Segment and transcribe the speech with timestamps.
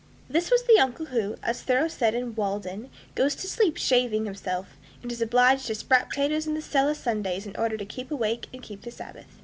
[0.27, 4.79] This was the uncle who, as Thoreau said in "Walden," "goes to sleep shaving himself,
[5.03, 8.47] and is obliged to sprout potatoes in a cellar Sundays in order to keep awake
[8.51, 9.37] and keep the Sabbath."